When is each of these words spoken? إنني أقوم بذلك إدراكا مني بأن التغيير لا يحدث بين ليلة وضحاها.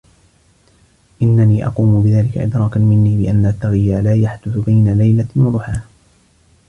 إنني 1.21 1.65
أقوم 1.67 2.03
بذلك 2.03 2.37
إدراكا 2.37 2.79
مني 2.79 3.23
بأن 3.23 3.45
التغيير 3.45 4.01
لا 4.01 4.15
يحدث 4.15 4.57
بين 4.57 4.93
ليلة 4.97 5.27
وضحاها. 5.35 5.83